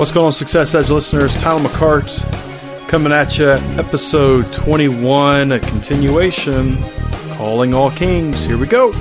What's 0.00 0.12
going 0.12 0.24
on, 0.24 0.32
Success 0.32 0.74
Edge 0.74 0.90
listeners? 0.90 1.36
Tyler 1.36 1.60
McCart 1.60 2.88
coming 2.88 3.12
at 3.12 3.36
you, 3.36 3.50
episode 3.50 4.50
21, 4.50 5.52
a 5.52 5.58
continuation, 5.58 6.78
Calling 7.34 7.74
All 7.74 7.90
Kings. 7.90 8.42
Here 8.42 8.56
we 8.56 8.66
go. 8.66 8.92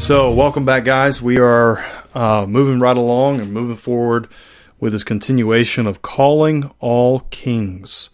So, 0.00 0.32
welcome 0.32 0.64
back, 0.64 0.84
guys. 0.86 1.20
We 1.20 1.36
are 1.36 1.84
uh, 2.14 2.46
moving 2.46 2.80
right 2.80 2.96
along 2.96 3.38
and 3.38 3.52
moving 3.52 3.76
forward 3.76 4.28
with 4.80 4.92
this 4.92 5.04
continuation 5.04 5.86
of 5.86 6.00
Calling 6.00 6.70
All 6.80 7.20
Kings 7.28 8.08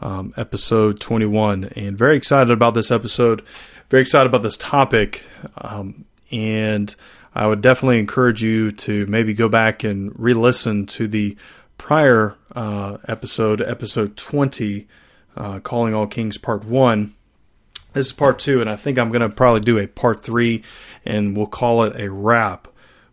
um, 0.00 0.32
episode 0.36 1.00
21. 1.00 1.64
And 1.76 1.96
very 1.96 2.16
excited 2.16 2.50
about 2.50 2.74
this 2.74 2.90
episode, 2.90 3.42
very 3.88 4.02
excited 4.02 4.26
about 4.26 4.42
this 4.42 4.56
topic. 4.56 5.24
Um, 5.58 6.04
and 6.30 6.94
I 7.34 7.46
would 7.46 7.62
definitely 7.62 7.98
encourage 7.98 8.42
you 8.42 8.72
to 8.72 9.06
maybe 9.06 9.34
go 9.34 9.48
back 9.48 9.84
and 9.84 10.12
re 10.18 10.34
listen 10.34 10.86
to 10.86 11.06
the 11.06 11.36
prior 11.76 12.36
uh, 12.54 12.98
episode, 13.06 13.60
episode 13.62 14.16
20, 14.16 14.86
uh, 15.36 15.60
Calling 15.60 15.94
All 15.94 16.06
Kings 16.06 16.38
Part 16.38 16.64
1. 16.64 17.14
This 17.94 18.06
is 18.08 18.12
part 18.12 18.38
two, 18.38 18.60
and 18.60 18.68
I 18.68 18.76
think 18.76 18.98
I'm 18.98 19.08
going 19.10 19.22
to 19.22 19.28
probably 19.28 19.60
do 19.60 19.78
a 19.78 19.86
part 19.86 20.22
three, 20.22 20.62
and 21.04 21.36
we'll 21.36 21.46
call 21.46 21.84
it 21.84 21.98
a 21.98 22.10
wrap 22.10 22.68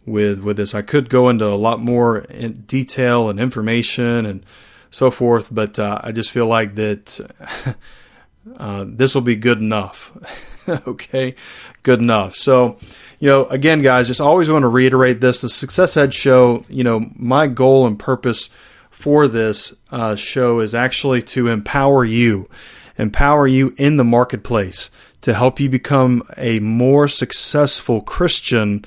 with 0.05 0.39
with 0.39 0.57
this. 0.57 0.75
I 0.75 0.81
could 0.81 1.09
go 1.09 1.29
into 1.29 1.45
a 1.45 1.55
lot 1.55 1.79
more 1.79 2.21
detail 2.21 3.29
and 3.29 3.39
information 3.39 4.25
and 4.25 4.45
so 4.95 5.11
forth. 5.11 5.53
But 5.53 5.77
uh, 5.77 5.99
I 6.01 6.11
just 6.11 6.31
feel 6.31 6.47
like 6.47 6.75
that 6.75 7.19
uh, 8.57 8.85
this 8.87 9.13
will 9.13 9.21
be 9.21 9.35
good 9.35 9.59
enough. 9.59 10.11
okay, 10.87 11.35
good 11.83 11.99
enough. 11.99 12.35
So, 12.35 12.77
you 13.19 13.29
know, 13.29 13.45
again, 13.45 13.81
guys, 13.81 14.07
just 14.07 14.21
always 14.21 14.49
want 14.49 14.63
to 14.63 14.69
reiterate 14.69 15.19
this: 15.21 15.41
the 15.41 15.49
Success 15.49 15.97
Edge 15.97 16.13
Show. 16.13 16.63
You 16.69 16.83
know, 16.83 17.09
my 17.15 17.47
goal 17.47 17.85
and 17.85 17.99
purpose 17.99 18.49
for 18.89 19.27
this 19.27 19.75
uh, 19.91 20.15
show 20.15 20.61
is 20.61 20.73
actually 20.73 21.21
to 21.21 21.49
empower 21.49 22.05
you, 22.05 22.49
empower 22.97 23.45
you 23.45 23.75
in 23.77 23.97
the 23.97 24.05
marketplace 24.05 24.89
to 25.21 25.33
help 25.33 25.59
you 25.59 25.69
become 25.69 26.23
a 26.37 26.59
more 26.59 27.07
successful 27.07 27.99
Christian 27.99 28.85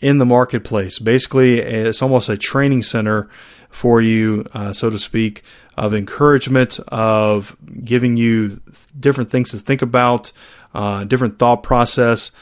in 0.00 0.18
the 0.18 0.24
marketplace. 0.24 0.98
Basically, 0.98 1.58
it's 1.58 2.02
almost 2.02 2.28
a 2.28 2.36
training 2.36 2.82
center 2.84 3.28
for 3.70 4.00
you, 4.00 4.44
uh, 4.52 4.72
so 4.72 4.90
to 4.90 4.98
speak, 4.98 5.42
of 5.76 5.94
encouragement, 5.94 6.78
of 6.88 7.56
giving 7.84 8.16
you 8.16 8.60
different 8.98 9.30
things 9.30 9.50
to 9.50 9.58
think 9.58 9.82
about, 9.82 10.32
uh, 10.74 11.04
different 11.04 11.38
thought 11.38 11.62
process. 11.62 12.32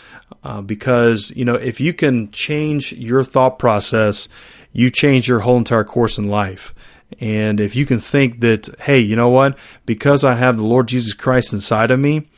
Uh, 0.43 0.61
because, 0.61 1.33
you 1.35 1.45
know, 1.45 1.55
if 1.55 1.81
you 1.81 1.93
can 1.93 2.31
change 2.31 2.93
your 2.93 3.25
thought 3.25 3.59
process, 3.59 4.29
you 4.73 4.91
change 4.91 5.27
your 5.27 5.41
whole 5.41 5.57
entire 5.57 5.85
course 5.85 6.19
in 6.19 6.29
life. 6.29 6.75
And 7.20 7.61
if 7.61 7.75
you 7.75 7.87
can 7.87 7.98
think 7.98 8.41
that, 8.41 8.69
hey, 8.81 8.98
you 8.98 9.17
know 9.17 9.31
what? 9.31 9.57
Because 9.87 10.25
I 10.25 10.35
have 10.35 10.57
the 10.57 10.65
Lord 10.65 10.89
Jesus 10.89 11.15
Christ 11.15 11.53
inside 11.53 11.91
of 11.91 11.98
me, 11.98 12.29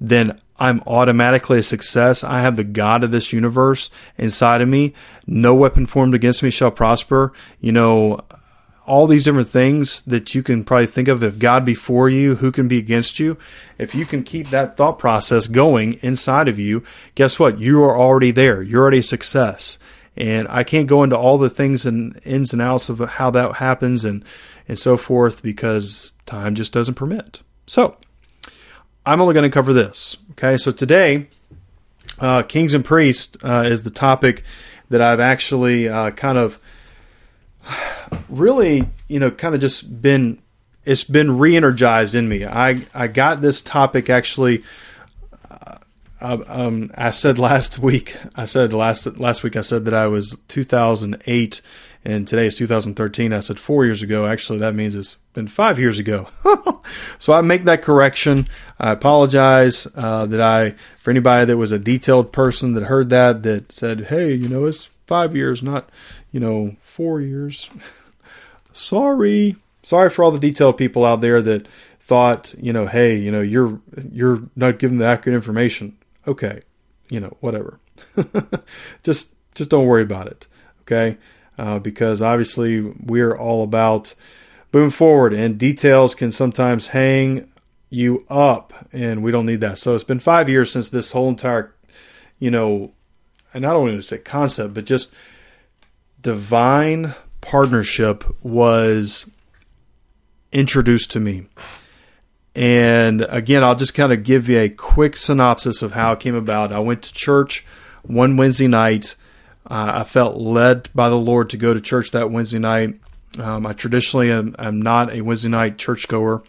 then 0.00 0.40
I'm 0.58 0.82
automatically 0.86 1.58
a 1.58 1.62
success. 1.62 2.24
I 2.24 2.40
have 2.40 2.56
the 2.56 2.64
God 2.64 3.04
of 3.04 3.10
this 3.10 3.32
universe 3.32 3.90
inside 4.16 4.60
of 4.60 4.68
me. 4.68 4.94
No 5.26 5.54
weapon 5.54 5.86
formed 5.86 6.14
against 6.14 6.42
me 6.42 6.50
shall 6.50 6.70
prosper. 6.70 7.32
You 7.60 7.72
know, 7.72 8.20
all 8.86 9.06
these 9.06 9.24
different 9.24 9.48
things 9.48 10.02
that 10.02 10.34
you 10.34 10.42
can 10.42 10.64
probably 10.64 10.86
think 10.86 11.08
of. 11.08 11.22
If 11.22 11.38
God 11.38 11.64
be 11.64 11.74
for 11.74 12.08
you, 12.08 12.36
who 12.36 12.52
can 12.52 12.68
be 12.68 12.78
against 12.78 13.18
you? 13.18 13.38
If 13.78 13.94
you 13.94 14.04
can 14.04 14.22
keep 14.22 14.50
that 14.50 14.76
thought 14.76 14.98
process 14.98 15.46
going 15.46 15.94
inside 16.02 16.48
of 16.48 16.58
you, 16.58 16.84
guess 17.14 17.38
what? 17.38 17.58
You 17.58 17.82
are 17.82 17.96
already 17.96 18.30
there. 18.30 18.62
You're 18.62 18.82
already 18.82 18.98
a 18.98 19.02
success. 19.02 19.78
And 20.16 20.46
I 20.48 20.64
can't 20.64 20.86
go 20.86 21.02
into 21.02 21.16
all 21.16 21.38
the 21.38 21.50
things 21.50 21.86
and 21.86 22.20
ins 22.24 22.52
and 22.52 22.62
outs 22.62 22.88
of 22.88 23.00
how 23.00 23.30
that 23.30 23.56
happens 23.56 24.04
and, 24.04 24.24
and 24.68 24.78
so 24.78 24.96
forth 24.96 25.42
because 25.42 26.12
time 26.26 26.54
just 26.54 26.72
doesn't 26.72 26.94
permit. 26.94 27.40
So 27.66 27.96
I'm 29.06 29.20
only 29.20 29.34
going 29.34 29.50
to 29.50 29.54
cover 29.54 29.72
this. 29.72 30.16
Okay. 30.32 30.56
So 30.56 30.70
today, 30.70 31.28
uh, 32.18 32.42
Kings 32.42 32.74
and 32.74 32.84
Priests 32.84 33.36
uh, 33.42 33.64
is 33.66 33.82
the 33.82 33.90
topic 33.90 34.44
that 34.90 35.00
I've 35.00 35.20
actually 35.20 35.88
uh, 35.88 36.10
kind 36.10 36.38
of 36.38 36.60
really, 38.28 38.88
you 39.08 39.18
know, 39.18 39.30
kind 39.30 39.54
of 39.54 39.60
just 39.60 40.02
been 40.02 40.40
it's 40.84 41.04
been 41.04 41.38
re-energized 41.38 42.14
in 42.14 42.28
me. 42.28 42.44
I 42.44 42.80
I 42.94 43.06
got 43.06 43.40
this 43.40 43.62
topic 43.62 44.10
actually. 44.10 44.62
Uh, 46.20 46.42
um, 46.46 46.90
I 46.94 47.10
said 47.10 47.38
last 47.38 47.78
week. 47.78 48.16
I 48.34 48.44
said 48.44 48.72
last 48.72 49.06
last 49.18 49.42
week. 49.42 49.56
I 49.56 49.60
said 49.60 49.84
that 49.84 49.94
I 49.94 50.06
was 50.06 50.38
2008, 50.48 51.60
and 52.04 52.26
today 52.26 52.46
is 52.46 52.54
2013. 52.54 53.32
I 53.32 53.40
said 53.40 53.58
four 53.58 53.84
years 53.84 54.02
ago. 54.02 54.26
Actually, 54.26 54.60
that 54.60 54.74
means 54.74 54.94
it's 54.94 55.16
been 55.34 55.48
five 55.48 55.78
years 55.78 55.98
ago. 55.98 56.28
so 57.18 57.34
I 57.34 57.42
make 57.42 57.64
that 57.64 57.82
correction. 57.82 58.48
I 58.78 58.92
apologize 58.92 59.86
uh, 59.94 60.24
that 60.26 60.40
I 60.40 60.70
for 60.98 61.10
anybody 61.10 61.44
that 61.44 61.58
was 61.58 61.72
a 61.72 61.78
detailed 61.78 62.32
person 62.32 62.72
that 62.74 62.84
heard 62.84 63.10
that 63.10 63.42
that 63.42 63.72
said, 63.72 64.06
"Hey, 64.06 64.32
you 64.32 64.48
know, 64.48 64.64
it's 64.64 64.88
five 65.06 65.36
years, 65.36 65.62
not 65.62 65.90
you 66.32 66.40
know 66.40 66.76
four 66.94 67.20
years." 67.20 67.68
sorry, 68.72 69.56
sorry 69.82 70.10
for 70.10 70.24
all 70.24 70.30
the 70.30 70.38
detailed 70.38 70.76
people 70.76 71.04
out 71.04 71.20
there 71.20 71.40
that 71.42 71.66
thought, 72.00 72.54
you 72.58 72.72
know, 72.72 72.86
hey, 72.86 73.16
you 73.16 73.30
know, 73.30 73.40
you're 73.40 73.80
you're 74.12 74.42
not 74.54 74.78
giving 74.78 74.98
the 74.98 75.06
accurate 75.06 75.34
information. 75.34 75.96
Okay, 76.28 76.62
you 77.08 77.20
know, 77.20 77.36
whatever. 77.40 77.80
just 79.02 79.34
just 79.54 79.70
don't 79.70 79.86
worry 79.86 80.02
about 80.02 80.26
it. 80.26 80.46
Okay, 80.82 81.16
uh, 81.58 81.78
because 81.78 82.20
obviously 82.20 82.80
we're 82.80 83.36
all 83.36 83.62
about 83.62 84.14
moving 84.72 84.90
forward, 84.90 85.32
and 85.32 85.58
details 85.58 86.14
can 86.14 86.30
sometimes 86.30 86.88
hang 86.88 87.50
you 87.88 88.26
up, 88.28 88.72
and 88.92 89.22
we 89.22 89.30
don't 89.30 89.46
need 89.46 89.60
that. 89.60 89.78
So 89.78 89.94
it's 89.94 90.04
been 90.04 90.20
five 90.20 90.48
years 90.48 90.70
since 90.70 90.88
this 90.88 91.12
whole 91.12 91.28
entire, 91.28 91.72
you 92.38 92.50
know, 92.50 92.92
and 93.54 93.64
I 93.64 93.72
don't 93.72 94.02
say 94.02 94.18
concept, 94.18 94.74
but 94.74 94.84
just 94.84 95.14
divine 96.24 97.14
partnership 97.42 98.24
was 98.42 99.30
introduced 100.50 101.12
to 101.12 101.20
me. 101.20 101.46
And 102.56 103.22
again, 103.28 103.62
I'll 103.62 103.76
just 103.76 103.94
kind 103.94 104.12
of 104.12 104.24
give 104.24 104.48
you 104.48 104.58
a 104.58 104.68
quick 104.68 105.16
synopsis 105.16 105.82
of 105.82 105.92
how 105.92 106.12
it 106.12 106.20
came 106.20 106.34
about. 106.34 106.72
I 106.72 106.78
went 106.78 107.02
to 107.02 107.12
church 107.12 107.64
one 108.02 108.36
Wednesday 108.36 108.68
night. 108.68 109.16
Uh, 109.70 109.92
I 109.96 110.04
felt 110.04 110.36
led 110.38 110.88
by 110.94 111.08
the 111.08 111.16
Lord 111.16 111.50
to 111.50 111.56
go 111.56 111.74
to 111.74 111.80
church 111.80 112.10
that 112.12 112.30
Wednesday 112.30 112.58
night. 112.58 112.98
Um, 113.38 113.66
I 113.66 113.72
traditionally 113.72 114.30
am, 114.30 114.56
am, 114.58 114.80
not 114.80 115.12
a 115.12 115.20
Wednesday 115.20 115.48
night 115.48 115.76
churchgoer 115.76 116.42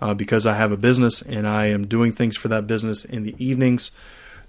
uh, 0.00 0.14
because 0.14 0.46
I 0.46 0.54
have 0.54 0.72
a 0.72 0.76
business 0.76 1.22
and 1.22 1.46
I 1.46 1.66
am 1.66 1.86
doing 1.86 2.10
things 2.10 2.36
for 2.36 2.48
that 2.48 2.66
business 2.66 3.04
in 3.04 3.22
the 3.22 3.34
evenings. 3.38 3.92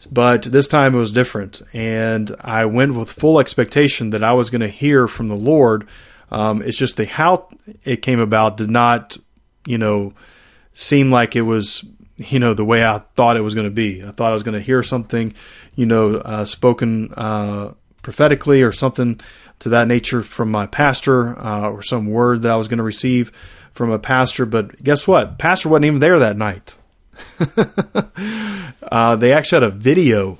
But 0.05 0.43
this 0.43 0.67
time 0.67 0.95
it 0.95 0.99
was 0.99 1.11
different, 1.11 1.61
and 1.73 2.35
I 2.41 2.65
went 2.65 2.95
with 2.95 3.09
full 3.11 3.39
expectation 3.39 4.09
that 4.11 4.23
I 4.23 4.33
was 4.33 4.49
going 4.49 4.61
to 4.61 4.67
hear 4.67 5.07
from 5.07 5.27
the 5.27 5.35
Lord. 5.35 5.87
Um, 6.31 6.61
it's 6.61 6.77
just 6.77 6.97
the 6.97 7.05
how 7.05 7.49
it 7.83 8.01
came 8.01 8.19
about 8.19 8.57
did 8.57 8.69
not, 8.69 9.17
you 9.65 9.77
know, 9.77 10.13
seem 10.73 11.11
like 11.11 11.35
it 11.35 11.43
was, 11.43 11.85
you 12.17 12.39
know, 12.39 12.53
the 12.53 12.65
way 12.65 12.83
I 12.83 13.03
thought 13.15 13.37
it 13.37 13.41
was 13.41 13.55
going 13.55 13.67
to 13.67 13.71
be. 13.71 14.03
I 14.03 14.11
thought 14.11 14.31
I 14.31 14.33
was 14.33 14.43
going 14.43 14.53
to 14.53 14.61
hear 14.61 14.83
something, 14.83 15.33
you 15.75 15.85
know, 15.85 16.15
uh, 16.15 16.45
spoken 16.45 17.13
uh, 17.13 17.73
prophetically 18.01 18.61
or 18.61 18.71
something 18.71 19.19
to 19.59 19.69
that 19.69 19.87
nature 19.87 20.23
from 20.23 20.51
my 20.51 20.65
pastor 20.65 21.39
uh, 21.39 21.69
or 21.69 21.81
some 21.81 22.07
word 22.07 22.41
that 22.41 22.51
I 22.51 22.55
was 22.55 22.67
going 22.67 22.79
to 22.79 22.83
receive 22.83 23.31
from 23.71 23.91
a 23.91 23.99
pastor. 23.99 24.45
But 24.45 24.81
guess 24.83 25.07
what? 25.07 25.37
Pastor 25.37 25.69
wasn't 25.69 25.85
even 25.85 25.99
there 25.99 26.19
that 26.19 26.37
night. 26.37 26.75
uh, 28.91 29.15
they 29.15 29.33
actually 29.33 29.55
had 29.55 29.63
a 29.63 29.69
video 29.69 30.37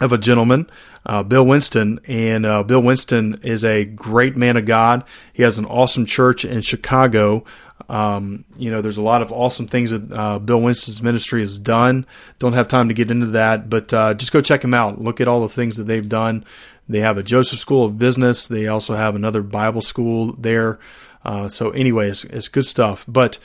of 0.00 0.12
a 0.12 0.18
gentleman, 0.18 0.68
uh, 1.06 1.22
Bill 1.22 1.46
Winston, 1.46 2.00
and 2.06 2.44
uh, 2.44 2.62
Bill 2.62 2.82
Winston 2.82 3.38
is 3.42 3.64
a 3.64 3.84
great 3.84 4.36
man 4.36 4.56
of 4.56 4.64
God. 4.64 5.04
He 5.32 5.42
has 5.42 5.58
an 5.58 5.64
awesome 5.64 6.06
church 6.06 6.44
in 6.44 6.60
Chicago. 6.62 7.44
Um, 7.88 8.44
you 8.56 8.70
know, 8.70 8.80
there's 8.80 8.96
a 8.96 9.02
lot 9.02 9.22
of 9.22 9.32
awesome 9.32 9.66
things 9.66 9.90
that 9.90 10.12
uh, 10.12 10.38
Bill 10.38 10.60
Winston's 10.60 11.02
ministry 11.02 11.40
has 11.40 11.58
done. 11.58 12.06
Don't 12.38 12.52
have 12.52 12.68
time 12.68 12.88
to 12.88 12.94
get 12.94 13.10
into 13.10 13.26
that, 13.26 13.68
but 13.70 13.92
uh, 13.92 14.14
just 14.14 14.32
go 14.32 14.40
check 14.40 14.64
him 14.64 14.74
out. 14.74 15.00
Look 15.00 15.20
at 15.20 15.28
all 15.28 15.42
the 15.42 15.48
things 15.48 15.76
that 15.76 15.84
they've 15.84 16.08
done. 16.08 16.44
They 16.88 17.00
have 17.00 17.16
a 17.18 17.22
Joseph 17.22 17.58
School 17.58 17.84
of 17.84 17.98
Business. 17.98 18.48
They 18.48 18.66
also 18.66 18.94
have 18.94 19.14
another 19.14 19.42
Bible 19.42 19.82
school 19.82 20.34
there. 20.34 20.78
Uh, 21.24 21.48
so, 21.48 21.70
anyway, 21.70 22.10
it's, 22.10 22.24
it's 22.24 22.48
good 22.48 22.66
stuff. 22.66 23.04
But 23.06 23.38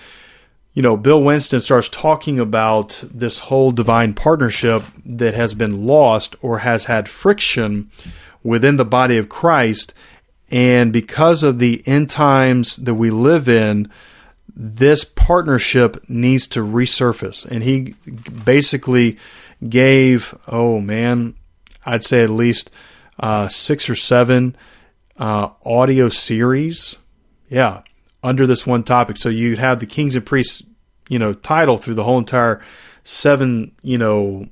you 0.77 0.83
know, 0.83 0.95
Bill 0.95 1.23
Winston 1.23 1.59
starts 1.59 1.89
talking 1.89 2.39
about 2.39 3.03
this 3.11 3.39
whole 3.39 3.71
divine 3.71 4.13
partnership 4.13 4.83
that 5.03 5.33
has 5.33 5.55
been 5.55 5.87
lost 5.87 6.35
or 6.39 6.59
has 6.59 6.85
had 6.85 7.09
friction 7.09 7.89
within 8.43 8.75
the 8.75 8.85
body 8.85 9.17
of 9.17 9.27
Christ. 9.27 9.95
And 10.51 10.93
because 10.93 11.41
of 11.41 11.57
the 11.57 11.81
end 11.87 12.11
times 12.11 12.75
that 12.75 12.93
we 12.93 13.09
live 13.09 13.49
in, 13.49 13.89
this 14.55 15.03
partnership 15.03 16.07
needs 16.07 16.45
to 16.49 16.59
resurface. 16.59 17.43
And 17.43 17.63
he 17.63 17.95
basically 18.45 19.17
gave, 19.67 20.37
oh 20.47 20.79
man, 20.79 21.33
I'd 21.87 22.03
say 22.03 22.21
at 22.21 22.29
least 22.29 22.69
uh, 23.19 23.47
six 23.47 23.89
or 23.89 23.95
seven 23.95 24.55
uh, 25.17 25.49
audio 25.65 26.09
series. 26.09 26.97
Yeah, 27.49 27.81
under 28.23 28.47
this 28.47 28.65
one 28.65 28.83
topic. 28.83 29.17
So 29.17 29.29
you'd 29.29 29.59
have 29.59 29.79
the 29.79 29.85
Kings 29.85 30.15
and 30.15 30.25
Priests, 30.25 30.63
you 31.09 31.19
know, 31.19 31.33
title 31.33 31.77
through 31.77 31.95
the 31.95 32.03
whole 32.03 32.17
entire 32.17 32.61
seven, 33.03 33.71
you 33.81 33.97
know, 33.97 34.47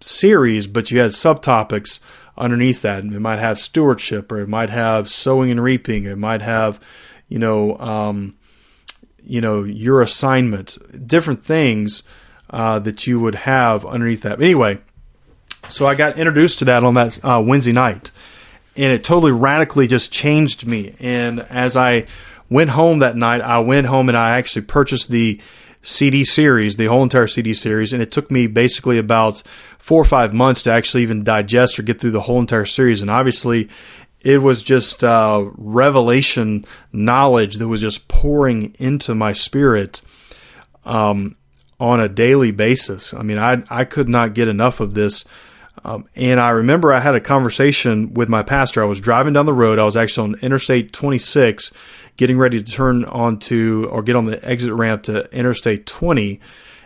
series, 0.00 0.66
but 0.66 0.90
you 0.90 0.98
had 0.98 1.10
subtopics 1.12 2.00
underneath 2.36 2.82
that. 2.82 3.04
It 3.04 3.20
might 3.20 3.38
have 3.38 3.58
stewardship, 3.58 4.32
or 4.32 4.40
it 4.40 4.48
might 4.48 4.70
have 4.70 5.08
sowing 5.08 5.50
and 5.50 5.62
reaping. 5.62 6.04
It 6.04 6.18
might 6.18 6.42
have, 6.42 6.80
you 7.28 7.38
know, 7.38 7.78
um, 7.78 8.36
you 9.22 9.40
know, 9.40 9.62
your 9.62 10.02
assignment, 10.02 10.78
different 11.06 11.44
things 11.44 12.02
uh, 12.50 12.78
that 12.80 13.06
you 13.06 13.20
would 13.20 13.36
have 13.36 13.86
underneath 13.86 14.22
that. 14.22 14.38
But 14.38 14.44
anyway, 14.44 14.80
so 15.68 15.86
I 15.86 15.94
got 15.94 16.18
introduced 16.18 16.58
to 16.60 16.64
that 16.66 16.82
on 16.82 16.94
that 16.94 17.24
uh, 17.24 17.42
Wednesday 17.44 17.72
night, 17.72 18.10
and 18.76 18.92
it 18.92 19.04
totally 19.04 19.32
radically 19.32 19.86
just 19.86 20.12
changed 20.12 20.66
me. 20.66 20.94
And 20.98 21.40
as 21.40 21.76
I 21.76 22.06
went 22.52 22.70
home 22.70 23.00
that 23.00 23.16
night, 23.16 23.40
I 23.40 23.58
went 23.60 23.86
home 23.86 24.08
and 24.08 24.16
I 24.16 24.38
actually 24.38 24.62
purchased 24.62 25.08
the 25.08 25.40
CD 25.82 26.24
series, 26.24 26.76
the 26.76 26.86
whole 26.86 27.02
entire 27.02 27.26
CD 27.26 27.54
series, 27.54 27.92
and 27.92 28.00
it 28.00 28.12
took 28.12 28.30
me 28.30 28.46
basically 28.46 28.98
about 28.98 29.42
four 29.78 30.00
or 30.00 30.04
five 30.04 30.32
months 30.32 30.62
to 30.62 30.72
actually 30.72 31.02
even 31.02 31.24
digest 31.24 31.78
or 31.78 31.82
get 31.82 32.00
through 32.00 32.12
the 32.12 32.20
whole 32.20 32.38
entire 32.38 32.64
series. 32.64 33.00
And 33.02 33.10
obviously, 33.10 33.68
it 34.20 34.40
was 34.40 34.62
just 34.62 35.02
uh, 35.02 35.44
revelation 35.56 36.64
knowledge 36.92 37.56
that 37.56 37.68
was 37.68 37.80
just 37.80 38.06
pouring 38.06 38.74
into 38.78 39.14
my 39.14 39.32
spirit 39.32 40.02
um, 40.84 41.36
on 41.80 42.00
a 42.00 42.08
daily 42.08 42.52
basis. 42.52 43.12
I 43.12 43.22
mean, 43.22 43.38
I 43.38 43.64
I 43.68 43.84
could 43.84 44.08
not 44.08 44.34
get 44.34 44.48
enough 44.48 44.80
of 44.80 44.94
this. 44.94 45.24
Um, 45.84 46.06
and 46.14 46.38
I 46.38 46.50
remember 46.50 46.92
I 46.92 47.00
had 47.00 47.16
a 47.16 47.20
conversation 47.20 48.14
with 48.14 48.28
my 48.28 48.42
pastor. 48.42 48.82
I 48.82 48.86
was 48.86 49.00
driving 49.00 49.32
down 49.32 49.46
the 49.46 49.52
road. 49.52 49.78
I 49.78 49.84
was 49.84 49.96
actually 49.96 50.34
on 50.34 50.40
Interstate 50.40 50.92
26, 50.92 51.72
getting 52.16 52.38
ready 52.38 52.62
to 52.62 52.72
turn 52.72 53.04
onto 53.04 53.88
or 53.90 54.02
get 54.02 54.16
on 54.16 54.26
the 54.26 54.44
exit 54.48 54.72
ramp 54.72 55.04
to 55.04 55.30
Interstate 55.34 55.86
20. 55.86 56.40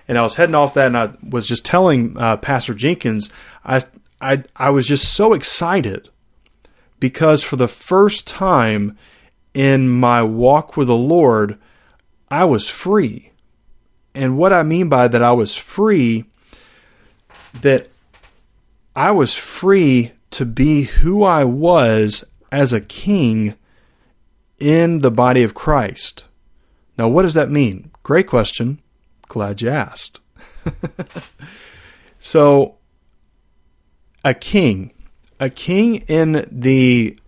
And 0.08 0.19
I 0.19 0.23
was 0.23 0.37
heading 0.37 0.55
off 0.55 0.75
that, 0.75 0.87
and 0.87 0.96
I 0.96 1.11
was 1.28 1.46
just 1.46 1.64
telling 1.64 2.17
uh, 2.17 2.37
Pastor 2.37 2.75
Jenkins, 2.75 3.31
I, 3.64 3.82
I, 4.20 4.44
I 4.55 4.70
was 4.70 4.87
just 4.87 5.12
so 5.14 5.32
excited 5.32 6.08
because 7.00 7.43
for 7.43 7.56
the 7.56 7.69
first 7.69 8.26
time 8.26 8.96
in 9.52 9.88
my 9.88 10.23
walk 10.23 10.76
with 10.76 10.88
the 10.88 10.96
Lord, 10.96 11.58
I 12.31 12.44
was 12.44 12.69
free. 12.69 13.32
And 14.14 14.38
what 14.38 14.52
I 14.52 14.62
mean 14.62 14.88
by 14.88 15.08
that, 15.08 15.22
I 15.22 15.32
was 15.32 15.56
free, 15.56 16.25
that 17.61 17.88
I 18.94 19.11
was 19.11 19.34
free 19.34 20.12
to 20.31 20.44
be 20.44 20.82
who 20.84 21.22
I 21.25 21.44
was 21.44 22.25
as 22.50 22.72
a 22.72 22.81
king 22.81 23.55
in 24.61 25.00
the 25.00 25.11
body 25.11 25.43
of 25.43 25.55
Christ. 25.55 26.25
Now, 26.99 27.08
what 27.08 27.23
does 27.23 27.35
that 27.35 27.50
mean? 27.50 27.91
Great 28.03 28.26
question. 28.26 28.81
Glad 29.29 29.61
you 29.61 29.69
asked. 29.69 30.20
so, 32.19 32.76
a 34.25 34.35
king, 34.35 34.93
a 35.38 35.50
king 35.50 35.97
in 36.08 36.49
the 36.50 37.19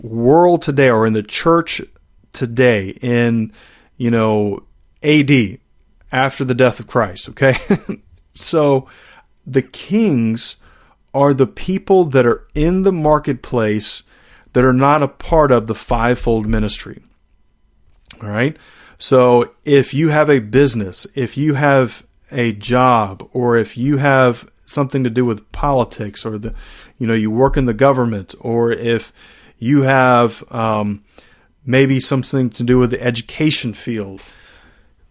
world 0.00 0.62
today 0.62 0.90
or 0.90 1.06
in 1.06 1.12
the 1.12 1.22
church 1.22 1.80
today 2.32 2.90
in, 3.00 3.52
you 3.96 4.10
know, 4.10 4.62
AD, 5.02 5.58
after 6.12 6.44
the 6.44 6.54
death 6.54 6.78
of 6.78 6.86
Christ, 6.86 7.28
okay? 7.30 7.56
so, 8.32 8.88
the 9.46 9.62
kings 9.62 10.56
are 11.14 11.32
the 11.32 11.46
people 11.46 12.04
that 12.04 12.26
are 12.26 12.46
in 12.54 12.82
the 12.82 12.92
marketplace 12.92 14.02
that 14.56 14.64
are 14.64 14.72
not 14.72 15.02
a 15.02 15.08
part 15.08 15.52
of 15.52 15.66
the 15.66 15.74
fivefold 15.74 16.48
ministry. 16.48 17.02
All 18.22 18.30
right. 18.30 18.56
So 18.96 19.52
if 19.66 19.92
you 19.92 20.08
have 20.08 20.30
a 20.30 20.38
business, 20.38 21.06
if 21.14 21.36
you 21.36 21.52
have 21.52 22.06
a 22.32 22.54
job, 22.54 23.28
or 23.34 23.58
if 23.58 23.76
you 23.76 23.98
have 23.98 24.50
something 24.64 25.04
to 25.04 25.10
do 25.10 25.26
with 25.26 25.52
politics, 25.52 26.24
or 26.24 26.38
the, 26.38 26.54
you 26.98 27.06
know, 27.06 27.12
you 27.12 27.30
work 27.30 27.58
in 27.58 27.66
the 27.66 27.74
government, 27.74 28.34
or 28.40 28.72
if 28.72 29.12
you 29.58 29.82
have 29.82 30.42
um, 30.50 31.04
maybe 31.66 32.00
something 32.00 32.48
to 32.48 32.64
do 32.64 32.78
with 32.78 32.90
the 32.90 33.02
education 33.02 33.74
field, 33.74 34.22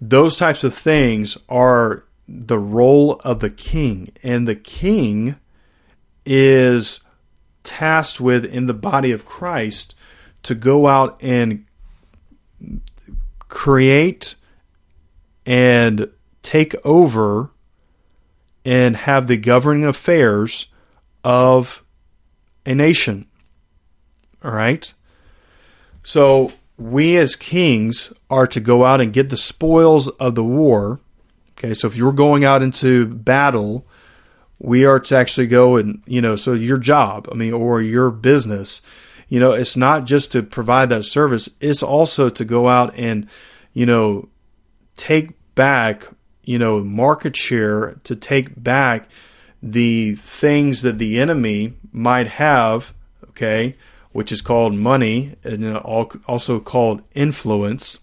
those 0.01 0.37
types 0.37 0.63
of 0.63 0.73
things 0.73 1.37
are 1.49 2.03
the 2.27 2.57
role 2.57 3.21
of 3.23 3.41
the 3.41 3.51
king, 3.51 4.09
and 4.23 4.47
the 4.47 4.55
king 4.55 5.35
is 6.25 7.01
tasked 7.65 8.21
with 8.21 8.45
in 8.45 8.67
the 8.67 8.73
body 8.73 9.11
of 9.11 9.25
Christ 9.25 9.95
to 10.43 10.55
go 10.55 10.87
out 10.87 11.17
and 11.21 11.65
create 13.47 14.35
and 15.45 16.09
take 16.41 16.75
over 16.85 17.51
and 18.63 18.95
have 18.95 19.27
the 19.27 19.37
governing 19.37 19.85
affairs 19.85 20.67
of 21.23 21.83
a 22.65 22.73
nation. 22.73 23.27
All 24.43 24.51
right? 24.51 24.93
So 26.03 26.51
we 26.77 27.17
as 27.17 27.35
kings 27.35 28.13
are 28.29 28.47
to 28.47 28.59
go 28.59 28.85
out 28.85 29.01
and 29.01 29.13
get 29.13 29.29
the 29.29 29.37
spoils 29.37 30.07
of 30.07 30.35
the 30.35 30.43
war. 30.43 30.99
Okay, 31.57 31.73
so 31.73 31.87
if 31.87 31.95
you're 31.95 32.11
going 32.11 32.43
out 32.43 32.61
into 32.61 33.07
battle, 33.07 33.87
we 34.65 34.85
are 34.85 34.99
to 34.99 35.15
actually 35.15 35.47
go 35.47 35.75
and 35.75 36.01
you 36.05 36.21
know 36.21 36.35
so 36.35 36.53
your 36.53 36.77
job 36.77 37.27
i 37.31 37.35
mean 37.35 37.53
or 37.53 37.81
your 37.81 38.09
business 38.09 38.81
you 39.27 39.39
know 39.39 39.53
it's 39.53 39.75
not 39.75 40.05
just 40.05 40.31
to 40.31 40.43
provide 40.43 40.89
that 40.89 41.03
service. 41.03 41.49
It's 41.59 41.83
also 41.83 42.29
to 42.29 42.45
go 42.45 42.67
out 42.67 42.93
and 42.95 43.27
you 43.73 43.85
know 43.85 44.29
take 44.95 45.31
back 45.55 46.07
you 46.43 46.59
know 46.59 46.83
market 46.83 47.35
share 47.35 47.95
to 48.03 48.15
take 48.15 48.61
back 48.61 49.09
the 49.61 50.15
things 50.15 50.83
that 50.83 50.99
the 50.99 51.19
enemy 51.19 51.73
might 51.91 52.27
have 52.27 52.93
okay 53.29 53.75
which 54.11 54.31
is 54.31 54.41
called 54.41 54.73
money 54.73 55.35
and 55.43 55.75
also 55.77 56.59
called 56.59 57.01
influence. 57.13 57.99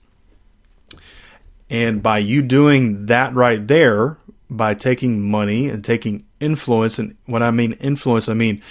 And 1.70 2.02
by 2.02 2.18
you 2.18 2.42
doing 2.42 3.06
that 3.06 3.32
right 3.34 3.66
there 3.66 4.18
by 4.50 4.74
taking 4.74 5.22
money 5.30 5.70
and 5.70 5.82
taking 5.82 6.26
influence. 6.42 6.98
And 6.98 7.16
when 7.26 7.42
I 7.42 7.50
mean 7.50 7.72
influence, 7.74 8.28
I 8.28 8.34
mean, 8.34 8.62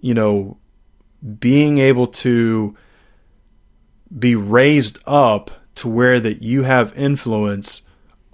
you 0.00 0.14
know, 0.14 0.56
being 1.38 1.78
able 1.78 2.06
to 2.06 2.76
be 4.16 4.34
raised 4.34 4.98
up 5.06 5.50
to 5.76 5.88
where 5.88 6.20
that 6.20 6.42
you 6.42 6.62
have 6.62 6.96
influence 6.96 7.82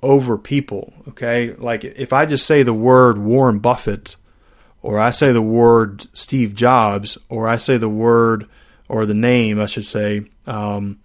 over 0.03 0.39
people. 0.39 0.93
Okay. 1.09 1.53
Like 1.55 1.85
if 1.85 2.13
I 2.13 2.27
just 2.27 2.47
say 2.47 2.63
the 2.63 2.75
word 2.75 3.19
Warren 3.19 3.59
Buffett, 3.59 4.17
or 4.83 4.99
I 4.99 5.11
say 5.11 5.33
the 5.33 5.43
word 5.43 6.07
Steve 6.17 6.55
Jobs, 6.55 7.19
or 7.29 7.49
I 7.49 7.57
say 7.57 7.77
the 7.77 7.89
word 7.89 8.49
or 8.89 9.05
the 9.05 9.15
name, 9.15 9.61
I 9.61 9.67
should 9.67 9.85
say, 9.87 10.27
um, 10.47 11.01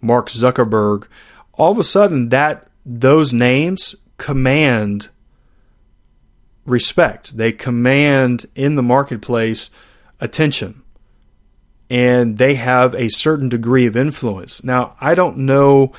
Mark 0.00 0.28
Zuckerberg, 0.28 1.06
all 1.54 1.70
of 1.70 1.78
a 1.78 1.84
sudden 1.84 2.30
that 2.30 2.68
those 2.84 3.32
names 3.32 3.94
command 4.16 5.08
respect. 6.64 7.36
They 7.36 7.52
command 7.52 8.46
in 8.54 8.76
the 8.76 8.82
marketplace 8.82 9.70
attention. 10.20 10.82
And 11.90 12.38
they 12.38 12.54
have 12.54 12.94
a 12.94 13.10
certain 13.10 13.48
degree 13.48 13.86
of 13.86 13.96
influence. 13.96 14.64
Now, 14.64 14.96
I 15.00 15.14
don't 15.14 15.38
know 15.38 15.92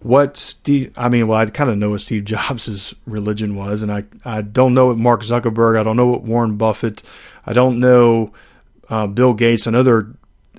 what 0.00 0.36
Steve, 0.36 0.92
I 0.96 1.08
mean, 1.08 1.26
well, 1.26 1.38
I 1.38 1.46
kind 1.46 1.70
of 1.70 1.76
know 1.76 1.90
what 1.90 2.00
Steve 2.00 2.24
Jobs' 2.26 2.94
religion 3.06 3.54
was, 3.54 3.82
and 3.82 3.92
I, 3.92 4.04
I 4.24 4.42
don't 4.42 4.74
know 4.74 4.86
what 4.86 4.98
Mark 4.98 5.22
Zuckerberg, 5.22 5.78
I 5.78 5.82
don't 5.82 5.96
know 5.96 6.06
what 6.06 6.22
Warren 6.22 6.56
Buffett, 6.56 7.02
I 7.44 7.52
don't 7.52 7.80
know 7.80 8.32
uh, 8.88 9.06
Bill 9.06 9.34
Gates 9.34 9.66
and 9.66 9.76
other, 9.76 10.14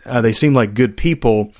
uh, 0.05 0.21
they 0.21 0.33
seem 0.33 0.53
like 0.53 0.73
good 0.73 0.97
people, 0.97 1.53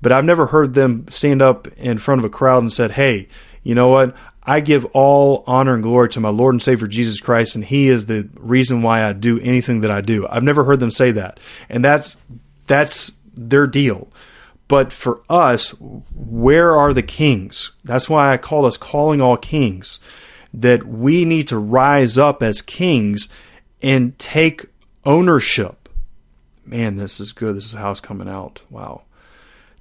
but 0.00 0.12
I've 0.12 0.24
never 0.24 0.46
heard 0.46 0.74
them 0.74 1.06
stand 1.08 1.42
up 1.42 1.66
in 1.76 1.98
front 1.98 2.20
of 2.20 2.24
a 2.24 2.30
crowd 2.30 2.62
and 2.62 2.72
said, 2.72 2.92
hey, 2.92 3.28
you 3.62 3.74
know 3.74 3.88
what? 3.88 4.16
I 4.48 4.60
give 4.60 4.86
all 4.94 5.44
honor 5.46 5.74
and 5.74 5.82
glory 5.82 6.08
to 6.08 6.20
my 6.20 6.30
Lord 6.30 6.54
and 6.54 6.62
Savior 6.62 6.88
Jesus 6.88 7.20
Christ, 7.20 7.54
and 7.54 7.62
He 7.62 7.88
is 7.88 8.06
the 8.06 8.30
reason 8.34 8.80
why 8.80 9.04
I 9.04 9.12
do 9.12 9.38
anything 9.40 9.82
that 9.82 9.90
I 9.90 10.00
do. 10.00 10.26
I've 10.26 10.42
never 10.42 10.64
heard 10.64 10.80
them 10.80 10.90
say 10.90 11.10
that, 11.10 11.38
and 11.68 11.84
that's 11.84 12.16
that's 12.66 13.12
their 13.34 13.66
deal. 13.66 14.08
But 14.66 14.90
for 14.90 15.22
us, 15.28 15.72
where 16.14 16.74
are 16.74 16.94
the 16.94 17.02
kings? 17.02 17.72
That's 17.84 18.08
why 18.08 18.32
I 18.32 18.38
call 18.38 18.64
us 18.64 18.78
calling 18.78 19.20
all 19.20 19.36
kings. 19.36 20.00
That 20.54 20.82
we 20.84 21.26
need 21.26 21.46
to 21.48 21.58
rise 21.58 22.16
up 22.16 22.42
as 22.42 22.62
kings 22.62 23.28
and 23.82 24.18
take 24.18 24.64
ownership. 25.04 25.90
Man, 26.64 26.96
this 26.96 27.20
is 27.20 27.34
good. 27.34 27.54
This 27.54 27.66
is 27.66 27.74
how 27.74 27.90
it's 27.90 28.00
coming 28.00 28.28
out. 28.28 28.62
Wow. 28.70 29.02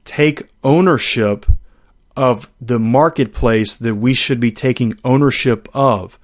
Take 0.04 0.50
ownership 0.62 1.46
of 2.18 2.52
the 2.60 2.80
marketplace 2.80 3.76
that 3.76 3.96
we 3.96 4.14
should 4.14 4.40
be 4.40 4.52
taking 4.52 4.98
ownership 5.06 5.70
of. 5.74 6.20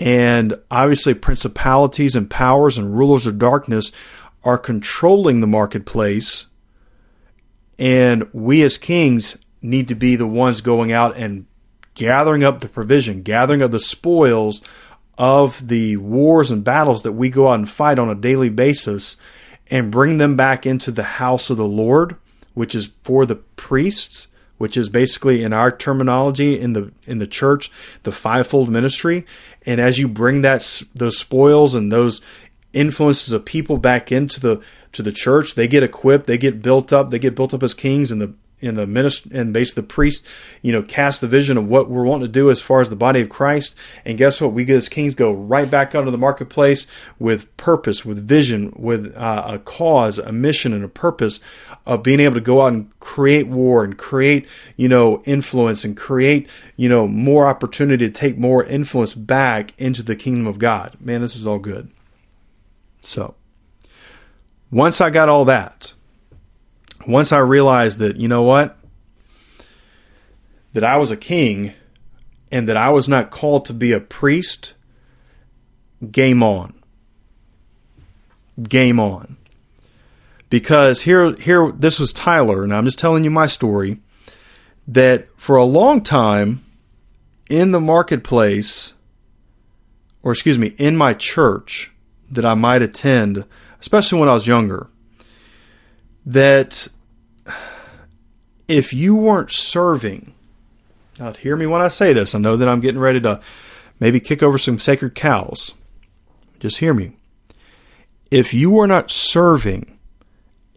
And 0.00 0.58
obviously, 0.70 1.12
principalities 1.12 2.16
and 2.16 2.30
powers 2.30 2.78
and 2.78 2.96
rulers 2.96 3.26
of 3.26 3.38
darkness 3.38 3.92
are 4.42 4.56
controlling 4.56 5.40
the 5.40 5.46
marketplace. 5.46 6.46
And 7.78 8.28
we 8.32 8.62
as 8.62 8.78
kings 8.78 9.36
need 9.60 9.88
to 9.88 9.94
be 9.94 10.16
the 10.16 10.26
ones 10.26 10.62
going 10.62 10.90
out 10.90 11.16
and 11.16 11.44
gathering 11.94 12.42
up 12.42 12.60
the 12.60 12.68
provision, 12.68 13.22
gathering 13.22 13.60
up 13.60 13.72
the 13.72 13.78
spoils 13.78 14.62
of 15.18 15.68
the 15.68 15.98
wars 15.98 16.50
and 16.50 16.64
battles 16.64 17.02
that 17.02 17.12
we 17.12 17.28
go 17.28 17.48
out 17.48 17.58
and 17.58 17.68
fight 17.68 17.98
on 17.98 18.08
a 18.08 18.14
daily 18.14 18.48
basis 18.48 19.18
and 19.70 19.92
bring 19.92 20.16
them 20.16 20.34
back 20.34 20.64
into 20.64 20.90
the 20.90 21.02
house 21.02 21.50
of 21.50 21.58
the 21.58 21.66
Lord, 21.66 22.16
which 22.54 22.74
is 22.74 22.92
for 23.02 23.26
the 23.26 23.36
priests, 23.36 24.28
which 24.60 24.76
is 24.76 24.90
basically 24.90 25.42
in 25.42 25.54
our 25.54 25.70
terminology 25.70 26.60
in 26.60 26.74
the 26.74 26.92
in 27.06 27.16
the 27.16 27.26
church, 27.26 27.70
the 28.02 28.12
fivefold 28.12 28.68
ministry. 28.68 29.24
And 29.64 29.80
as 29.80 29.98
you 29.98 30.06
bring 30.06 30.42
that 30.42 30.82
those 30.94 31.16
spoils 31.16 31.74
and 31.74 31.90
those 31.90 32.20
influences 32.74 33.32
of 33.32 33.46
people 33.46 33.78
back 33.78 34.12
into 34.12 34.38
the 34.38 34.60
to 34.92 35.02
the 35.02 35.12
church, 35.12 35.54
they 35.54 35.66
get 35.66 35.82
equipped, 35.82 36.26
they 36.26 36.36
get 36.36 36.60
built 36.60 36.92
up, 36.92 37.08
they 37.08 37.18
get 37.18 37.34
built 37.34 37.54
up 37.54 37.62
as 37.62 37.72
kings, 37.72 38.12
and 38.12 38.20
the 38.20 38.34
in 38.60 38.74
the 38.74 38.86
minister 38.86 39.28
and 39.32 39.52
basically 39.52 39.82
the 39.82 39.88
priest, 39.88 40.26
you 40.62 40.72
know, 40.72 40.82
cast 40.82 41.20
the 41.20 41.28
vision 41.28 41.56
of 41.56 41.68
what 41.68 41.90
we're 41.90 42.04
wanting 42.04 42.26
to 42.26 42.32
do 42.32 42.50
as 42.50 42.60
far 42.60 42.80
as 42.80 42.90
the 42.90 42.96
body 42.96 43.20
of 43.20 43.28
Christ. 43.28 43.74
And 44.04 44.18
guess 44.18 44.40
what? 44.40 44.52
We 44.52 44.70
as 44.70 44.88
kings 44.88 45.14
go 45.14 45.32
right 45.32 45.70
back 45.70 45.94
out 45.94 46.06
of 46.06 46.12
the 46.12 46.18
marketplace 46.18 46.86
with 47.18 47.54
purpose, 47.56 48.04
with 48.04 48.26
vision, 48.26 48.72
with 48.76 49.14
uh, 49.16 49.44
a 49.46 49.58
cause, 49.58 50.18
a 50.18 50.32
mission, 50.32 50.72
and 50.72 50.84
a 50.84 50.88
purpose 50.88 51.40
of 51.86 52.02
being 52.02 52.20
able 52.20 52.34
to 52.34 52.40
go 52.40 52.62
out 52.62 52.72
and 52.72 52.98
create 53.00 53.48
war 53.48 53.82
and 53.82 53.98
create, 53.98 54.46
you 54.76 54.88
know, 54.88 55.22
influence 55.24 55.84
and 55.84 55.96
create, 55.96 56.48
you 56.76 56.88
know, 56.88 57.06
more 57.06 57.46
opportunity 57.46 58.06
to 58.06 58.12
take 58.12 58.38
more 58.38 58.64
influence 58.64 59.14
back 59.14 59.72
into 59.78 60.02
the 60.02 60.16
kingdom 60.16 60.46
of 60.46 60.58
God. 60.58 60.96
Man, 61.00 61.20
this 61.20 61.36
is 61.36 61.46
all 61.46 61.58
good. 61.58 61.90
So, 63.02 63.34
once 64.70 65.00
I 65.00 65.10
got 65.10 65.28
all 65.28 65.44
that, 65.46 65.94
once 67.06 67.32
I 67.32 67.38
realized 67.38 67.98
that, 67.98 68.16
you 68.16 68.28
know 68.28 68.42
what? 68.42 68.76
That 70.72 70.84
I 70.84 70.96
was 70.96 71.10
a 71.10 71.16
king 71.16 71.72
and 72.52 72.68
that 72.68 72.76
I 72.76 72.90
was 72.90 73.08
not 73.08 73.30
called 73.30 73.64
to 73.66 73.72
be 73.72 73.92
a 73.92 74.00
priest, 74.00 74.74
game 76.10 76.42
on. 76.42 76.74
Game 78.62 79.00
on. 79.00 79.36
Because 80.48 81.02
here 81.02 81.34
here 81.36 81.70
this 81.70 82.00
was 82.00 82.12
Tyler 82.12 82.64
and 82.64 82.74
I'm 82.74 82.84
just 82.84 82.98
telling 82.98 83.22
you 83.24 83.30
my 83.30 83.46
story 83.46 84.00
that 84.88 85.28
for 85.36 85.56
a 85.56 85.64
long 85.64 86.02
time 86.02 86.64
in 87.48 87.70
the 87.70 87.80
marketplace 87.80 88.94
or 90.22 90.32
excuse 90.32 90.58
me, 90.58 90.74
in 90.78 90.96
my 90.96 91.14
church 91.14 91.90
that 92.30 92.44
I 92.44 92.54
might 92.54 92.82
attend, 92.82 93.44
especially 93.80 94.20
when 94.20 94.28
I 94.28 94.34
was 94.34 94.46
younger, 94.46 94.88
that 96.26 96.88
if 98.68 98.92
you 98.92 99.16
weren't 99.16 99.50
serving, 99.50 100.32
now 101.18 101.32
hear 101.32 101.56
me 101.56 101.66
when 101.66 101.82
I 101.82 101.88
say 101.88 102.12
this. 102.12 102.34
I 102.34 102.38
know 102.38 102.56
that 102.56 102.68
I'm 102.68 102.80
getting 102.80 103.00
ready 103.00 103.20
to 103.22 103.40
maybe 103.98 104.20
kick 104.20 104.42
over 104.42 104.58
some 104.58 104.78
sacred 104.78 105.14
cows. 105.14 105.74
Just 106.58 106.78
hear 106.78 106.94
me. 106.94 107.12
If 108.30 108.54
you 108.54 108.70
were 108.70 108.86
not 108.86 109.10
serving 109.10 109.98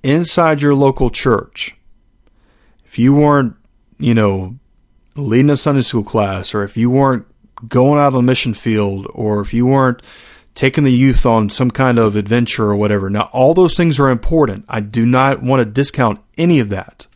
inside 0.01 0.61
your 0.61 0.75
local 0.75 1.09
church, 1.09 1.75
if 2.85 2.97
you 2.97 3.13
weren't, 3.13 3.55
you 3.99 4.13
know, 4.13 4.55
leading 5.15 5.51
a 5.51 5.57
Sunday 5.57 5.81
school 5.81 6.03
class, 6.03 6.53
or 6.53 6.63
if 6.63 6.75
you 6.75 6.89
weren't 6.89 7.27
going 7.67 7.99
out 7.99 8.13
on 8.13 8.13
the 8.13 8.21
mission 8.21 8.53
field, 8.53 9.07
or 9.13 9.39
if 9.41 9.53
you 9.53 9.65
weren't 9.65 10.01
taking 10.55 10.83
the 10.83 10.91
youth 10.91 11.25
on 11.25 11.49
some 11.49 11.71
kind 11.71 11.97
of 11.97 12.15
adventure 12.15 12.65
or 12.65 12.75
whatever. 12.75 13.09
Now, 13.09 13.29
all 13.33 13.53
those 13.53 13.75
things 13.75 13.99
are 13.99 14.09
important. 14.09 14.65
I 14.69 14.81
do 14.81 15.05
not 15.05 15.41
want 15.41 15.61
to 15.61 15.65
discount 15.65 16.19
any 16.37 16.59
of 16.59 16.69
that. 16.69 17.07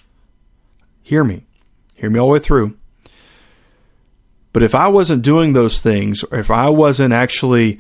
Hear 1.04 1.24
me. 1.24 1.46
Hear 1.96 2.10
me 2.10 2.20
all 2.20 2.28
the 2.28 2.34
way 2.34 2.40
through. 2.40 2.78
But 4.54 4.64
if 4.64 4.74
I 4.74 4.88
wasn't 4.88 5.24
doing 5.24 5.54
those 5.54 5.82
things, 5.82 6.24
or 6.24 6.40
if 6.40 6.50
I 6.50 6.70
wasn't 6.70 7.14
actually, 7.14 7.80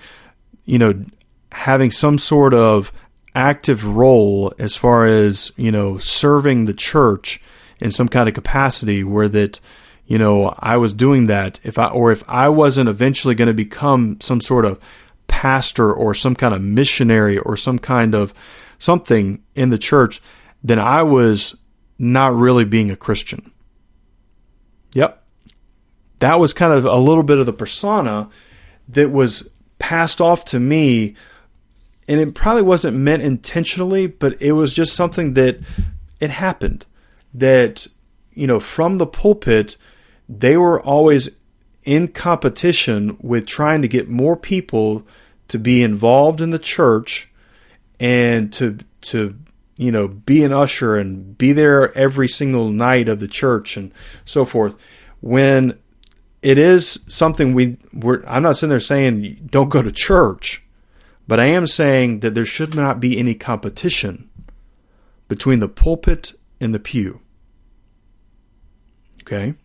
you 0.65 0.77
know, 0.77 1.03
having 1.51 1.89
some 1.89 2.19
sort 2.19 2.53
of 2.53 2.91
active 3.33 3.83
role 3.83 4.53
as 4.59 4.75
far 4.75 5.07
as, 5.07 5.51
you 5.57 5.71
know, 5.71 5.97
serving 5.97 6.65
the 6.65 6.73
church 6.73 7.41
in 7.79 7.91
some 7.91 8.07
kind 8.07 8.27
of 8.27 8.35
capacity 8.35 9.03
where 9.03 9.29
that, 9.29 9.59
you 10.05 10.17
know, 10.17 10.55
I 10.59 10.77
was 10.77 10.93
doing 10.93 11.27
that, 11.27 11.59
if 11.63 11.79
I, 11.79 11.87
or 11.87 12.11
if 12.11 12.23
I 12.27 12.49
wasn't 12.49 12.89
eventually 12.89 13.35
going 13.35 13.47
to 13.47 13.53
become 13.53 14.19
some 14.21 14.41
sort 14.41 14.65
of 14.65 14.79
pastor 15.27 15.93
or 15.93 16.13
some 16.13 16.35
kind 16.35 16.53
of 16.53 16.61
missionary 16.61 17.37
or 17.37 17.55
some 17.57 17.79
kind 17.79 18.15
of 18.15 18.33
something 18.79 19.43
in 19.55 19.69
the 19.69 19.77
church, 19.77 20.21
then 20.63 20.79
I 20.79 21.03
was 21.03 21.55
not 21.99 22.33
really 22.33 22.65
being 22.65 22.91
a 22.91 22.95
Christian. 22.95 23.51
Yep. 24.93 25.23
That 26.19 26.39
was 26.39 26.53
kind 26.53 26.73
of 26.73 26.85
a 26.85 26.97
little 26.97 27.23
bit 27.23 27.37
of 27.37 27.45
the 27.45 27.53
persona 27.53 28.29
that 28.89 29.11
was 29.11 29.49
passed 29.79 30.21
off 30.21 30.45
to 30.45 30.59
me. 30.59 31.15
And 32.07 32.19
it 32.19 32.33
probably 32.33 32.63
wasn't 32.63 32.97
meant 32.97 33.21
intentionally, 33.21 34.07
but 34.07 34.41
it 34.41 34.53
was 34.53 34.73
just 34.73 34.95
something 34.95 35.33
that 35.33 35.59
it 36.19 36.29
happened. 36.29 36.85
That, 37.33 37.87
you 38.33 38.47
know, 38.47 38.59
from 38.59 38.97
the 38.97 39.05
pulpit, 39.05 39.77
they 40.27 40.57
were 40.57 40.81
always 40.81 41.29
in 41.87 42.09
competition 42.09 43.17
with 43.21 43.47
trying 43.47 43.81
to 43.81 43.87
get 43.87 44.09
more 44.09 44.35
people 44.35 45.07
to 45.47 45.57
be 45.57 45.81
involved 45.81 46.41
in 46.41 46.51
the 46.51 46.59
church 46.59 47.29
and 47.97 48.51
to 48.51 48.77
to 48.99 49.39
you 49.77 49.89
know 49.89 50.09
be 50.09 50.43
an 50.43 50.51
usher 50.51 50.97
and 50.97 51.37
be 51.37 51.53
there 51.53 51.97
every 51.97 52.27
single 52.27 52.69
night 52.69 53.07
of 53.07 53.21
the 53.21 53.27
church 53.27 53.77
and 53.77 53.93
so 54.25 54.43
forth. 54.43 54.75
When 55.21 55.79
it 56.41 56.57
is 56.57 56.99
something 57.07 57.53
we 57.53 57.77
we're, 57.93 58.21
I'm 58.27 58.43
not 58.43 58.57
sitting 58.57 58.69
there 58.69 58.81
saying 58.81 59.47
don't 59.49 59.69
go 59.69 59.81
to 59.81 59.91
church 59.91 60.63
but 61.25 61.39
I 61.39 61.45
am 61.45 61.67
saying 61.67 62.19
that 62.19 62.35
there 62.35 62.45
should 62.45 62.75
not 62.75 62.99
be 62.99 63.17
any 63.17 63.33
competition 63.33 64.29
between 65.29 65.59
the 65.59 65.67
pulpit 65.67 66.33
and 66.59 66.73
the 66.73 66.79
pew. 66.79 67.21
Okay 69.21 69.55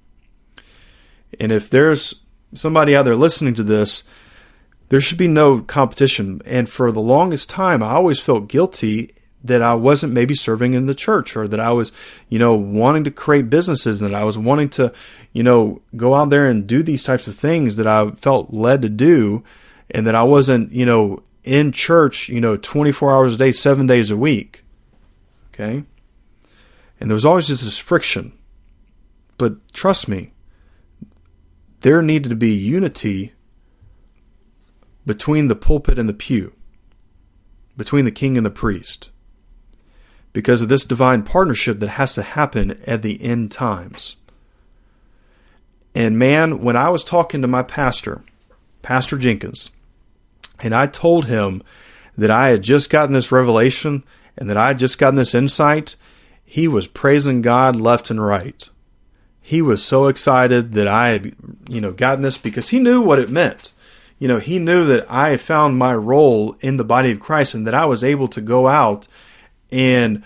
and 1.39 1.53
if 1.53 1.71
there's 1.71 2.23
somebody 2.55 2.95
out 2.95 3.05
there 3.05 3.17
listening 3.17 3.55
to 3.55 3.62
this, 3.62 4.03
there 4.89 5.01
should 5.01 5.19
be 5.19 5.29
no 5.29 5.61
competition. 5.62 6.43
And 6.45 6.69
for 6.69 6.93
the 6.93 7.01
longest 7.01 7.49
time, 7.49 7.83
I 7.83 7.93
always 7.93 8.21
felt 8.21 8.49
guilty 8.49 9.15
that 9.45 9.62
I 9.62 9.75
wasn't 9.75 10.12
maybe 10.12 10.35
serving 10.35 10.75
in 10.75 10.87
the 10.87 10.95
church 10.95 11.37
or 11.37 11.49
that 11.49 11.59
I 11.59 11.73
was, 11.73 11.91
you 12.29 12.39
know, 12.39 12.55
wanting 12.55 13.05
to 13.05 13.11
create 13.11 13.51
businesses 13.51 14.01
and 14.01 14.11
that 14.12 14.17
I 14.17 14.25
was 14.25 14.39
wanting 14.39 14.69
to, 14.71 14.93
you 15.33 15.43
know, 15.43 15.83
go 15.97 16.15
out 16.15 16.31
there 16.31 16.49
and 16.49 16.67
do 16.67 16.83
these 16.83 17.03
types 17.03 17.27
of 17.27 17.35
things 17.35 17.77
that 17.77 17.87
I 17.87 18.11
felt 18.12 18.53
led 18.53 18.83
to 18.83 18.89
do 18.89 19.43
and 19.91 20.07
that 20.07 20.15
I 20.15 20.23
wasn't, 20.23 20.73
you 20.73 20.87
know, 20.87 21.23
in 21.43 21.73
church, 21.73 22.29
you 22.29 22.41
know, 22.41 22.57
24 22.57 23.12
hours 23.12 23.35
a 23.35 23.39
day, 23.39 23.51
seven 23.51 23.87
days 23.87 24.11
a 24.11 24.17
week. 24.17 24.62
Okay. 25.53 25.85
And 27.01 27.11
there 27.11 27.15
was 27.15 27.27
always 27.27 27.49
just 27.49 27.65
this 27.65 27.79
friction. 27.79 28.33
But 29.39 29.73
trust 29.73 30.07
me, 30.07 30.32
there 31.83 32.01
needed 32.01 32.29
to 32.29 32.37
be 32.37 32.53
unity 32.53 33.33
between 35.05 35.49
the 35.49 35.57
pulpit 35.57 35.99
and 35.99 36.09
the 36.09 36.15
pew, 36.15 36.53
between 37.77 38.05
the 38.05 38.11
king 38.11 38.37
and 38.37 38.47
the 38.47 38.51
priest, 38.51 39.11
because 40.33 40.62
of 40.62 40.69
this 40.69 40.85
divine 40.85 41.23
partnership 41.23 41.81
that 41.81 41.91
has 41.91 42.15
to 42.15 42.23
happen 42.23 42.79
at 42.87 43.03
the 43.03 43.23
end 43.23 43.51
times. 43.51 44.17
And 45.95 46.19
man, 46.19 46.61
when 46.62 46.77
I 46.77 46.89
was 46.89 47.05
talking 47.05 47.43
to 47.43 47.49
my 47.49 47.62
pastor, 47.62 48.23
Pastor 48.81 49.19
Jenkins, 49.19 49.71
and 50.61 50.75
I 50.75 50.87
told 50.87 51.27
him 51.27 51.62
that 52.17 52.31
I 52.31 52.49
had 52.49 52.62
just 52.62 52.91
gotten 52.91 53.12
this 53.12 53.33
revelation 53.33 54.05
and 54.39 54.49
that 54.49 54.57
I 54.57 54.69
had 54.69 54.79
just 54.79 54.99
gotten 54.99 55.17
this 55.17 55.35
insight, 55.35 55.97
he 56.45 56.69
was 56.69 56.87
praising 56.87 57.43
God 57.43 57.75
left 57.75 58.11
and 58.11 58.25
right 58.25 58.69
he 59.43 59.61
was 59.61 59.85
so 59.85 60.07
excited 60.07 60.73
that 60.73 60.87
I 60.87 61.09
had, 61.09 61.35
you 61.69 61.81
know, 61.81 61.93
gotten 61.93 62.23
this 62.23 62.39
because 62.39 62.69
he 62.69 62.79
knew 62.79 63.03
what 63.03 63.19
it 63.19 63.29
meant. 63.29 63.73
You 64.21 64.29
know, 64.29 64.39
he 64.39 64.61
knew 64.61 64.87
that 64.87 65.05
I 65.11 65.31
had 65.31 65.41
found 65.41 65.77
my 65.77 65.93
role 65.95 66.57
in 66.61 66.77
the 66.77 66.85
body 66.85 67.11
of 67.11 67.19
Christ 67.19 67.55
and 67.55 67.67
that 67.67 67.75
I 67.75 67.85
was 67.85 68.05
able 68.05 68.29
to 68.29 68.41
go 68.41 68.69
out 68.69 69.09
and 69.73 70.23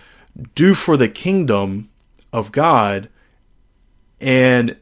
do 0.55 0.75
for 0.75 0.99
the 0.99 1.09
kingdom 1.09 1.89
of 2.31 2.53
God 2.53 3.09
and 4.21 4.77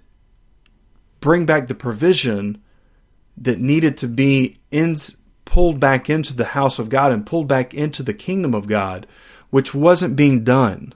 bring 1.21 1.47
back 1.47 1.69
the 1.69 1.75
provision 1.77 2.61
that 3.37 3.61
needed 3.61 3.97
to 3.99 4.09
be 4.09 4.57
in, 4.73 4.97
pulled 5.45 5.79
back 5.79 6.11
into 6.11 6.35
the 6.35 6.47
house 6.47 6.81
of 6.81 6.89
God 6.89 7.13
and 7.13 7.25
pulled 7.25 7.47
back 7.47 7.73
into 7.73 8.03
the 8.03 8.15
kingdom 8.15 8.53
of 8.53 8.67
God, 8.67 9.07
which 9.51 9.73
wasn't 9.75 10.17
being 10.17 10.43
done. 10.43 10.93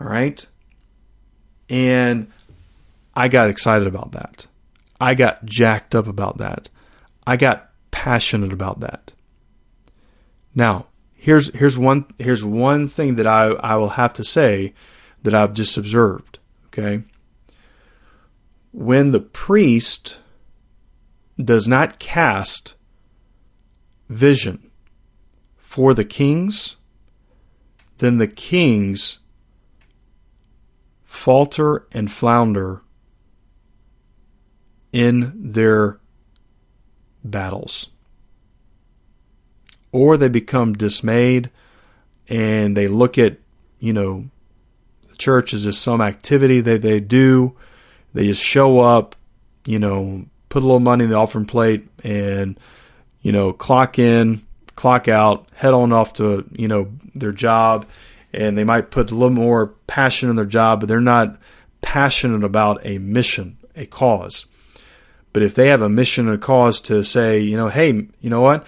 All 0.00 0.08
right? 0.08 0.44
And 1.68 2.30
I 3.14 3.28
got 3.28 3.48
excited 3.48 3.86
about 3.86 4.12
that. 4.12 4.46
I 5.00 5.14
got 5.14 5.44
jacked 5.44 5.94
up 5.94 6.06
about 6.06 6.38
that. 6.38 6.68
I 7.26 7.36
got 7.36 7.70
passionate 7.90 8.52
about 8.52 8.80
that. 8.80 9.12
Now, 10.54 10.86
here's 11.14 11.54
here's 11.54 11.76
one 11.76 12.06
here's 12.18 12.44
one 12.44 12.88
thing 12.88 13.16
that 13.16 13.26
I, 13.26 13.48
I 13.48 13.76
will 13.76 13.90
have 13.90 14.12
to 14.14 14.24
say 14.24 14.74
that 15.22 15.34
I've 15.34 15.54
just 15.54 15.76
observed. 15.76 16.38
Okay. 16.66 17.02
When 18.72 19.10
the 19.10 19.20
priest 19.20 20.18
does 21.42 21.66
not 21.66 21.98
cast 21.98 22.74
vision 24.08 24.70
for 25.56 25.94
the 25.94 26.04
kings, 26.04 26.76
then 27.98 28.18
the 28.18 28.28
kings 28.28 29.18
falter 31.16 31.86
and 31.92 32.12
flounder 32.12 32.82
in 34.92 35.32
their 35.34 35.98
battles. 37.24 37.88
Or 39.92 40.16
they 40.16 40.28
become 40.28 40.74
dismayed 40.74 41.50
and 42.28 42.76
they 42.76 42.86
look 42.86 43.16
at, 43.18 43.38
you 43.78 43.92
know, 43.92 44.26
the 45.08 45.16
church 45.16 45.54
as 45.54 45.64
just 45.64 45.80
some 45.82 46.00
activity 46.00 46.60
that 46.60 46.82
they 46.82 47.00
do. 47.00 47.56
They 48.12 48.26
just 48.26 48.42
show 48.42 48.80
up, 48.80 49.16
you 49.64 49.78
know, 49.78 50.26
put 50.50 50.62
a 50.62 50.66
little 50.66 50.80
money 50.80 51.04
in 51.04 51.10
the 51.10 51.16
offering 51.16 51.46
plate 51.46 51.88
and, 52.04 52.60
you 53.22 53.32
know, 53.32 53.52
clock 53.52 53.98
in, 53.98 54.46
clock 54.76 55.08
out, 55.08 55.48
head 55.54 55.72
on 55.72 55.92
off 55.92 56.12
to, 56.14 56.44
you 56.52 56.68
know, 56.68 56.92
their 57.14 57.32
job. 57.32 57.86
And 58.36 58.56
they 58.56 58.64
might 58.64 58.90
put 58.90 59.10
a 59.10 59.14
little 59.14 59.30
more 59.30 59.68
passion 59.86 60.28
in 60.28 60.36
their 60.36 60.44
job, 60.44 60.80
but 60.80 60.88
they're 60.88 61.00
not 61.00 61.38
passionate 61.80 62.44
about 62.44 62.84
a 62.84 62.98
mission, 62.98 63.56
a 63.74 63.86
cause. 63.86 64.46
But 65.32 65.42
if 65.42 65.54
they 65.54 65.68
have 65.68 65.82
a 65.82 65.88
mission 65.88 66.28
and 66.28 66.36
a 66.36 66.38
cause 66.38 66.80
to 66.82 67.04
say, 67.04 67.40
you 67.40 67.56
know, 67.56 67.68
hey, 67.68 67.92
you 67.92 68.30
know 68.30 68.40
what? 68.40 68.66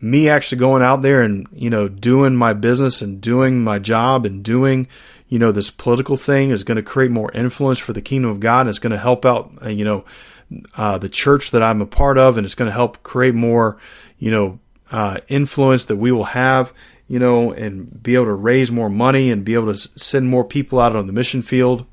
Me 0.00 0.28
actually 0.28 0.58
going 0.58 0.82
out 0.82 1.02
there 1.02 1.22
and, 1.22 1.46
you 1.52 1.70
know, 1.70 1.88
doing 1.88 2.36
my 2.36 2.52
business 2.52 3.02
and 3.02 3.20
doing 3.20 3.62
my 3.62 3.78
job 3.78 4.24
and 4.24 4.44
doing, 4.44 4.86
you 5.28 5.38
know, 5.38 5.50
this 5.50 5.70
political 5.70 6.16
thing 6.16 6.50
is 6.50 6.64
going 6.64 6.76
to 6.76 6.82
create 6.82 7.10
more 7.10 7.32
influence 7.32 7.78
for 7.78 7.92
the 7.92 8.00
kingdom 8.00 8.30
of 8.30 8.40
God 8.40 8.60
and 8.60 8.68
it's 8.68 8.78
going 8.78 8.92
to 8.92 8.98
help 8.98 9.26
out, 9.26 9.50
uh, 9.62 9.68
you 9.68 9.84
know, 9.84 10.04
uh, 10.76 10.98
the 10.98 11.08
church 11.08 11.50
that 11.50 11.62
I'm 11.62 11.82
a 11.82 11.86
part 11.86 12.16
of 12.16 12.36
and 12.36 12.44
it's 12.44 12.54
going 12.54 12.68
to 12.68 12.72
help 12.72 13.02
create 13.02 13.34
more, 13.34 13.76
you 14.18 14.30
know, 14.30 14.60
uh, 14.90 15.18
influence 15.28 15.86
that 15.86 15.96
we 15.96 16.12
will 16.12 16.24
have, 16.24 16.72
you 17.08 17.18
know, 17.18 17.52
and 17.52 18.02
be 18.02 18.14
able 18.14 18.26
to 18.26 18.34
raise 18.34 18.70
more 18.70 18.90
money 18.90 19.30
and 19.30 19.44
be 19.44 19.54
able 19.54 19.72
to 19.72 19.78
send 19.98 20.28
more 20.28 20.44
people 20.44 20.78
out 20.78 20.94
on 20.94 21.06
the 21.06 21.12
mission 21.12 21.42
field. 21.42 21.86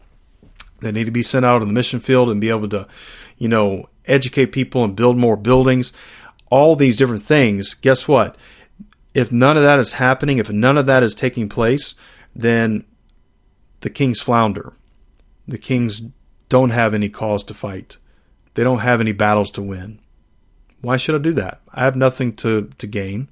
They 0.82 0.92
need 0.92 1.06
to 1.06 1.12
be 1.12 1.24
sent 1.24 1.46
out 1.46 1.62
on 1.62 1.68
the 1.68 1.74
mission 1.74 2.00
field 2.00 2.30
and 2.30 2.42
be 2.42 2.50
able 2.50 2.68
to, 2.70 2.88
you 3.38 3.48
know, 3.48 3.90
educate 4.06 4.48
people 4.48 4.84
and 4.84 4.96
build 4.96 5.18
more 5.18 5.38
buildings, 5.38 5.94
all 6.52 6.76
these 6.76 6.98
different 6.98 7.24
things, 7.24 7.74
guess 7.74 8.08
what? 8.08 8.36
If 9.14 9.32
none 9.32 9.56
of 9.56 9.64
that 9.64 9.80
is 9.80 9.94
happening, 9.94 10.38
if 10.38 10.52
none 10.52 10.78
of 10.78 10.86
that 10.88 11.02
is 11.02 11.16
taking 11.16 11.48
place, 11.48 11.96
then 12.36 12.86
the 13.82 13.90
kings 13.90 14.22
flounder. 14.22 14.74
The 15.48 15.58
kings 15.58 16.02
don't 16.50 16.72
have 16.72 16.94
any 16.94 17.10
cause 17.10 17.44
to 17.46 17.54
fight. 17.54 17.98
They 18.56 18.64
don't 18.64 18.80
have 18.80 19.00
any 19.00 19.14
battles 19.14 19.52
to 19.52 19.62
win. 19.62 20.00
Why 20.82 20.98
should 20.98 21.16
I 21.16 21.20
do 21.20 21.34
that? 21.34 21.62
I 21.74 21.86
have 21.86 21.96
nothing 21.96 22.36
to, 22.38 22.70
to 22.78 22.88
gain. 22.88 23.30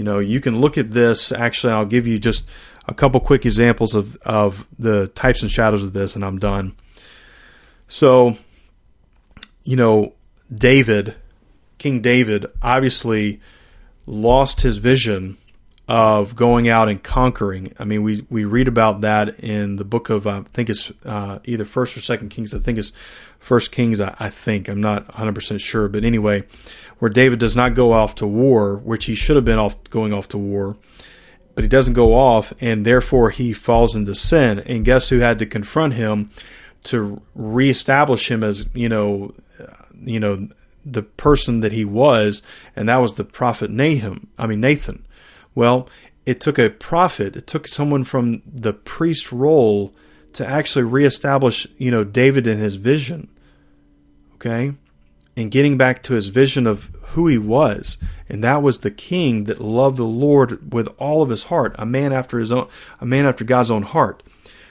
You 0.00 0.04
know, 0.04 0.18
you 0.18 0.40
can 0.40 0.62
look 0.62 0.78
at 0.78 0.92
this. 0.92 1.30
Actually, 1.30 1.74
I'll 1.74 1.84
give 1.84 2.06
you 2.06 2.18
just 2.18 2.48
a 2.88 2.94
couple 2.94 3.20
quick 3.20 3.44
examples 3.44 3.94
of, 3.94 4.16
of 4.22 4.66
the 4.78 5.08
types 5.08 5.42
and 5.42 5.50
shadows 5.50 5.82
of 5.82 5.92
this, 5.92 6.14
and 6.16 6.24
I'm 6.24 6.38
done. 6.38 6.74
So, 7.86 8.38
you 9.62 9.76
know, 9.76 10.14
David, 10.50 11.16
King 11.76 12.00
David, 12.00 12.46
obviously 12.62 13.42
lost 14.06 14.62
his 14.62 14.78
vision 14.78 15.36
of 15.90 16.36
going 16.36 16.68
out 16.68 16.88
and 16.88 17.02
conquering. 17.02 17.72
I 17.76 17.82
mean, 17.82 18.04
we, 18.04 18.24
we 18.30 18.44
read 18.44 18.68
about 18.68 19.00
that 19.00 19.40
in 19.40 19.74
the 19.74 19.84
book 19.84 20.08
of, 20.08 20.24
I 20.24 20.42
think 20.42 20.70
it's 20.70 20.92
uh, 21.04 21.40
either 21.44 21.64
First 21.64 21.96
or 21.96 22.00
Second 22.00 22.28
Kings. 22.28 22.54
I 22.54 22.60
think 22.60 22.78
it's 22.78 22.92
First 23.40 23.72
Kings, 23.72 24.00
I, 24.00 24.14
I 24.20 24.28
think. 24.28 24.68
I'm 24.68 24.80
not 24.80 25.08
100% 25.08 25.60
sure. 25.60 25.88
But 25.88 26.04
anyway, 26.04 26.44
where 27.00 27.08
David 27.08 27.40
does 27.40 27.56
not 27.56 27.74
go 27.74 27.90
off 27.90 28.14
to 28.16 28.26
war, 28.28 28.76
which 28.76 29.06
he 29.06 29.16
should 29.16 29.34
have 29.34 29.44
been 29.44 29.58
off 29.58 29.82
going 29.90 30.12
off 30.12 30.28
to 30.28 30.38
war, 30.38 30.76
but 31.56 31.64
he 31.64 31.68
doesn't 31.68 31.94
go 31.94 32.14
off, 32.14 32.52
and 32.60 32.86
therefore 32.86 33.30
he 33.30 33.52
falls 33.52 33.96
into 33.96 34.14
sin. 34.14 34.60
And 34.60 34.84
guess 34.84 35.08
who 35.08 35.18
had 35.18 35.40
to 35.40 35.46
confront 35.46 35.94
him 35.94 36.30
to 36.84 37.20
reestablish 37.34 38.30
him 38.30 38.44
as, 38.44 38.68
you 38.74 38.88
know, 38.88 39.34
you 40.00 40.20
know, 40.20 40.50
the 40.86 41.02
person 41.02 41.60
that 41.60 41.72
he 41.72 41.84
was, 41.84 42.42
and 42.76 42.88
that 42.88 42.98
was 42.98 43.14
the 43.14 43.24
prophet 43.24 43.72
Nahum. 43.72 44.28
I 44.38 44.46
mean 44.46 44.60
Nathan. 44.60 45.04
Well, 45.54 45.88
it 46.26 46.40
took 46.40 46.58
a 46.58 46.70
prophet, 46.70 47.36
it 47.36 47.46
took 47.46 47.66
someone 47.66 48.04
from 48.04 48.42
the 48.46 48.72
priest 48.72 49.32
role 49.32 49.94
to 50.32 50.46
actually 50.46 50.84
reestablish, 50.84 51.66
you 51.76 51.90
know, 51.90 52.04
David 52.04 52.46
in 52.46 52.58
his 52.58 52.76
vision. 52.76 53.28
Okay? 54.34 54.74
And 55.36 55.50
getting 55.50 55.76
back 55.76 56.02
to 56.04 56.14
his 56.14 56.28
vision 56.28 56.66
of 56.66 56.90
who 57.14 57.26
he 57.26 57.38
was. 57.38 57.98
And 58.28 58.44
that 58.44 58.62
was 58.62 58.78
the 58.78 58.90
king 58.90 59.44
that 59.44 59.60
loved 59.60 59.96
the 59.96 60.04
Lord 60.04 60.72
with 60.72 60.88
all 60.98 61.22
of 61.22 61.30
his 61.30 61.44
heart, 61.44 61.74
a 61.78 61.86
man 61.86 62.12
after 62.12 62.38
his 62.38 62.52
own 62.52 62.68
a 63.00 63.06
man 63.06 63.26
after 63.26 63.44
God's 63.44 63.70
own 63.70 63.82
heart. 63.82 64.22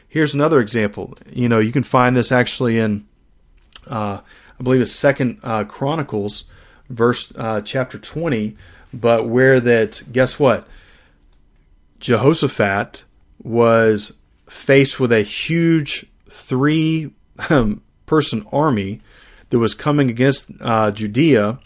Here's 0.08 0.34
another 0.34 0.60
example. 0.60 1.16
You 1.30 1.50
know, 1.50 1.60
you 1.60 1.72
can 1.72 1.84
find 1.84 2.16
this 2.16 2.32
actually 2.32 2.80
in 2.80 3.06
uh, 3.88 4.22
I 4.60 4.64
believe 4.64 4.82
it's 4.82 4.92
Second 4.92 5.40
uh, 5.44 5.66
Chronicles, 5.66 6.46
verse 6.90 7.34
uh, 7.36 7.62
chapter 7.62 7.98
twenty. 7.98 8.56
But 8.94 9.28
where 9.28 9.60
that, 9.60 10.02
guess 10.12 10.40
what? 10.40 10.68
Jehoshaphat 12.00 13.04
was 13.44 14.14
faced 14.48 15.00
with 15.00 15.12
a 15.12 15.22
huge 15.22 16.06
three 16.30 17.12
um, 17.50 17.82
person 18.06 18.46
army 18.52 19.02
that 19.50 19.60
was 19.60 19.74
coming 19.74 20.10
against 20.10 20.50
uh, 20.62 20.92
Judea, 20.92 21.60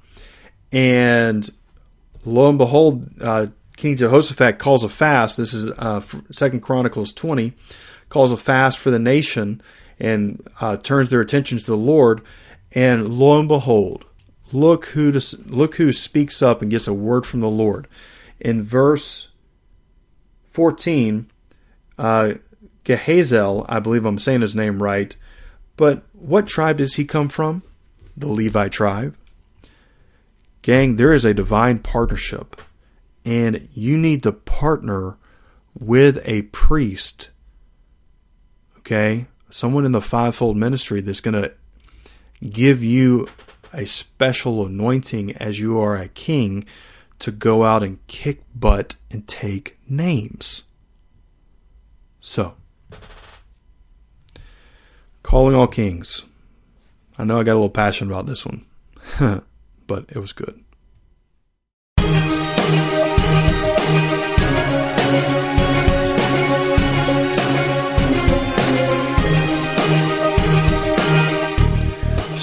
and 0.71 1.49
lo 2.25 2.49
and 2.49 2.57
behold, 2.57 3.09
uh, 3.21 3.47
King 3.77 3.95
Jehoshaphat 3.95 4.59
calls 4.59 4.83
a 4.83 4.89
fast. 4.89 5.37
This 5.37 5.53
is 5.53 5.69
uh, 5.77 6.01
Second 6.31 6.61
Chronicles 6.61 7.13
twenty, 7.13 7.53
calls 8.09 8.31
a 8.31 8.37
fast 8.37 8.77
for 8.79 8.91
the 8.91 8.99
nation 8.99 9.61
and 9.99 10.45
uh, 10.59 10.77
turns 10.77 11.09
their 11.09 11.21
attention 11.21 11.57
to 11.57 11.65
the 11.65 11.77
Lord. 11.77 12.21
And 12.73 13.13
lo 13.13 13.39
and 13.39 13.47
behold, 13.47 14.05
look 14.53 14.85
who 14.87 15.11
to, 15.11 15.37
look 15.45 15.75
who 15.75 15.91
speaks 15.91 16.41
up 16.41 16.61
and 16.61 16.71
gets 16.71 16.87
a 16.87 16.93
word 16.93 17.25
from 17.25 17.39
the 17.39 17.49
Lord. 17.49 17.87
In 18.39 18.63
verse 18.63 19.29
14, 20.51 21.27
uh, 21.97 22.33
Gehazel, 22.85 23.65
I 23.69 23.79
believe 23.79 24.05
I'm 24.05 24.19
saying 24.19 24.41
his 24.41 24.55
name 24.55 24.83
right, 24.83 25.15
but 25.77 26.03
what 26.13 26.47
tribe 26.47 26.77
does 26.77 26.95
he 26.95 27.05
come 27.05 27.29
from? 27.29 27.63
The 28.15 28.27
Levi 28.27 28.67
tribe. 28.69 29.15
Gang, 30.61 30.95
there 30.95 31.13
is 31.13 31.25
a 31.25 31.33
divine 31.33 31.79
partnership, 31.79 32.61
and 33.25 33.67
you 33.73 33.97
need 33.97 34.23
to 34.23 34.31
partner 34.31 35.17
with 35.79 36.21
a 36.25 36.43
priest, 36.43 37.31
okay? 38.77 39.25
Someone 39.49 39.85
in 39.85 39.91
the 39.91 40.01
fivefold 40.01 40.55
ministry 40.55 41.01
that's 41.01 41.21
going 41.21 41.41
to 41.41 41.53
give 42.49 42.83
you 42.83 43.27
a 43.73 43.85
special 43.85 44.65
anointing 44.65 45.35
as 45.37 45.59
you 45.59 45.79
are 45.79 45.95
a 45.95 46.07
king 46.07 46.65
to 47.19 47.31
go 47.31 47.63
out 47.63 47.83
and 47.83 48.05
kick 48.07 48.43
butt 48.55 48.95
and 49.09 49.27
take 49.27 49.77
names. 49.89 50.63
So, 52.19 52.55
calling 55.23 55.55
all 55.55 55.67
kings. 55.67 56.25
I 57.17 57.23
know 57.23 57.39
I 57.39 57.43
got 57.43 57.53
a 57.53 57.55
little 57.55 57.69
passionate 57.69 58.11
about 58.11 58.25
this 58.25 58.45
one, 58.45 58.65
but 59.87 60.05
it 60.09 60.17
was 60.17 60.33
good. 60.33 60.62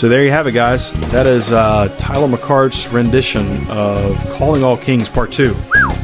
So 0.01 0.09
there 0.09 0.25
you 0.25 0.31
have 0.31 0.47
it, 0.47 0.53
guys. 0.53 0.95
That 1.11 1.27
is 1.27 1.53
uh, 1.53 1.95
Tyler 1.99 2.27
McCart's 2.27 2.89
rendition 2.89 3.69
of 3.69 4.17
Calling 4.31 4.65
All 4.65 4.79
Kings 4.79 5.11
Part 5.11 5.31
2. 5.31 5.53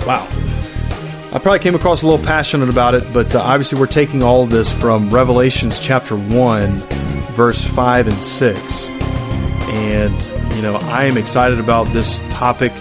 Wow. 0.06 0.28
I 1.32 1.38
probably 1.40 1.61
came 1.61 1.74
across 1.74 2.02
a 2.02 2.06
little 2.06 2.22
passionate 2.22 2.68
about 2.68 2.92
it, 2.92 3.11
but 3.14 3.35
uh, 3.35 3.40
obviously 3.40 3.80
we're 3.80 3.87
taking 3.87 4.22
all 4.22 4.42
of 4.42 4.50
this 4.50 4.70
from 4.70 5.09
Revelations 5.09 5.78
chapter 5.78 6.14
1, 6.14 6.68
verse 7.37 7.64
5 7.64 8.09
and 8.09 8.16
6. 8.18 8.88
And, 9.70 10.54
you 10.54 10.61
know, 10.61 10.76
I 10.90 11.04
am 11.04 11.16
excited 11.16 11.59
about 11.59 11.85
this 11.94 12.18
topic. 12.28 12.72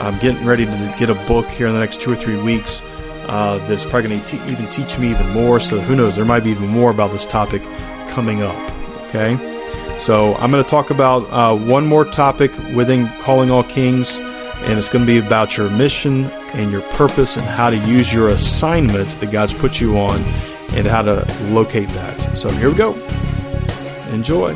I'm 0.00 0.18
getting 0.18 0.44
ready 0.44 0.66
to 0.66 0.96
get 0.98 1.08
a 1.08 1.14
book 1.28 1.46
here 1.46 1.68
in 1.68 1.74
the 1.74 1.78
next 1.78 2.00
two 2.00 2.10
or 2.10 2.16
three 2.16 2.42
weeks 2.42 2.82
uh, 3.28 3.64
that's 3.68 3.84
probably 3.84 4.08
going 4.08 4.20
to 4.22 4.26
te- 4.26 4.52
even 4.52 4.68
teach 4.72 4.98
me 4.98 5.12
even 5.12 5.30
more. 5.30 5.60
So 5.60 5.78
who 5.78 5.94
knows? 5.94 6.16
There 6.16 6.24
might 6.24 6.42
be 6.42 6.50
even 6.50 6.66
more 6.66 6.90
about 6.90 7.12
this 7.12 7.24
topic 7.24 7.62
coming 8.08 8.42
up. 8.42 8.56
Okay. 9.04 9.53
So 9.98 10.34
I'm 10.34 10.50
going 10.50 10.62
to 10.62 10.68
talk 10.68 10.90
about 10.90 11.20
uh, 11.30 11.56
one 11.56 11.86
more 11.86 12.04
topic 12.04 12.50
within 12.74 13.08
Calling 13.20 13.50
All 13.50 13.64
Kings, 13.64 14.18
and 14.18 14.78
it's 14.78 14.88
going 14.88 15.06
to 15.06 15.20
be 15.20 15.24
about 15.24 15.56
your 15.56 15.70
mission 15.70 16.26
and 16.52 16.70
your 16.70 16.82
purpose 16.92 17.36
and 17.36 17.46
how 17.46 17.70
to 17.70 17.76
use 17.88 18.12
your 18.12 18.28
assignment 18.28 19.08
that 19.20 19.32
God's 19.32 19.54
put 19.54 19.80
you 19.80 19.96
on 19.98 20.20
and 20.74 20.86
how 20.86 21.02
to 21.02 21.26
locate 21.50 21.88
that. 21.90 22.36
So 22.36 22.50
here 22.50 22.68
we 22.68 22.76
go. 22.76 22.92
Enjoy. 24.12 24.54